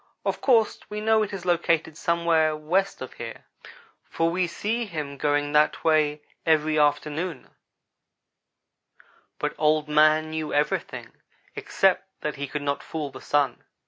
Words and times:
Of 0.25 0.41
course 0.41 0.79
we 0.89 0.99
know 0.99 1.21
it 1.21 1.31
is 1.31 1.45
located 1.45 1.95
somewhere 1.95 2.55
west 2.55 3.03
of 3.03 3.13
here, 3.13 3.45
for 4.09 4.31
we 4.31 4.47
see 4.47 4.85
him 4.85 5.15
going 5.15 5.51
that 5.51 5.83
way 5.83 6.23
every 6.43 6.79
afternoon, 6.79 7.51
but 9.37 9.53
Old 9.59 9.87
man 9.87 10.31
knew 10.31 10.51
everything 10.51 11.11
except 11.55 12.07
that 12.21 12.37
he 12.37 12.47
could 12.47 12.63
not 12.63 12.81
fool 12.81 13.11
the 13.11 13.21
Sun. 13.21 13.63